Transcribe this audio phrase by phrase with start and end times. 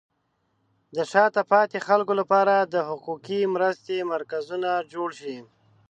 [0.95, 5.37] د شاته پاتې خلکو لپاره د حقوقي مرستې مرکزونه جوړ شي.